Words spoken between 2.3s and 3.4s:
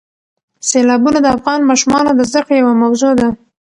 کړې یوه موضوع ده.